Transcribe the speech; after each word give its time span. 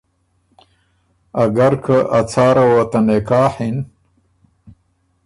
اګر 1.43 1.73
که 1.83 1.97
ا 2.17 2.19
څاره 2.31 2.63
وه 2.71 2.83
ته 2.91 2.99
نکاح 3.07 3.53
اِن 3.65 3.77